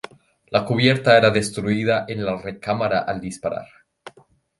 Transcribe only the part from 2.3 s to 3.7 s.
recámara al disparar.